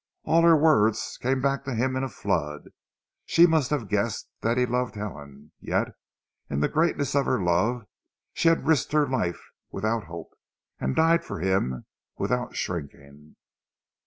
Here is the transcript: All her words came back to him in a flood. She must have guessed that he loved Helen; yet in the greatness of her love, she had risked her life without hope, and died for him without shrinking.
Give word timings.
All 0.23 0.41
her 0.41 0.57
words 0.57 1.19
came 1.21 1.41
back 1.41 1.63
to 1.65 1.75
him 1.75 1.95
in 1.95 2.03
a 2.03 2.09
flood. 2.09 2.69
She 3.27 3.45
must 3.45 3.69
have 3.69 3.87
guessed 3.87 4.29
that 4.41 4.57
he 4.57 4.65
loved 4.65 4.95
Helen; 4.95 5.51
yet 5.59 5.89
in 6.49 6.59
the 6.59 6.67
greatness 6.67 7.13
of 7.13 7.27
her 7.27 7.39
love, 7.39 7.83
she 8.33 8.47
had 8.49 8.65
risked 8.65 8.93
her 8.93 9.07
life 9.07 9.51
without 9.69 10.05
hope, 10.05 10.33
and 10.79 10.95
died 10.95 11.23
for 11.23 11.39
him 11.39 11.85
without 12.17 12.55
shrinking. 12.55 13.35